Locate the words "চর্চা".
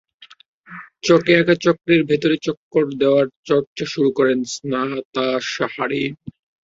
3.45-3.85